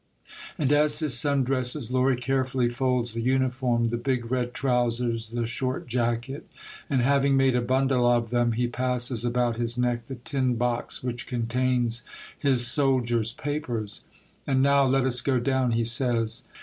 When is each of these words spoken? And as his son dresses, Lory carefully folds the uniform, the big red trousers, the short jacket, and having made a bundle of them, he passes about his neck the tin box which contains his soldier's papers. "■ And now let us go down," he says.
And 0.57 0.71
as 0.71 0.97
his 0.97 1.15
son 1.15 1.43
dresses, 1.43 1.91
Lory 1.91 2.15
carefully 2.15 2.67
folds 2.69 3.13
the 3.13 3.21
uniform, 3.21 3.89
the 3.89 3.97
big 3.97 4.31
red 4.31 4.51
trousers, 4.51 5.29
the 5.29 5.45
short 5.45 5.85
jacket, 5.85 6.49
and 6.89 7.03
having 7.03 7.37
made 7.37 7.55
a 7.55 7.61
bundle 7.61 8.07
of 8.07 8.31
them, 8.31 8.53
he 8.53 8.65
passes 8.67 9.23
about 9.23 9.57
his 9.57 9.77
neck 9.77 10.07
the 10.07 10.15
tin 10.15 10.55
box 10.55 11.03
which 11.03 11.27
contains 11.27 12.03
his 12.35 12.65
soldier's 12.65 13.33
papers. 13.33 14.03
"■ 14.17 14.19
And 14.51 14.63
now 14.63 14.85
let 14.85 15.05
us 15.05 15.21
go 15.21 15.37
down," 15.39 15.69
he 15.73 15.83
says. 15.83 16.45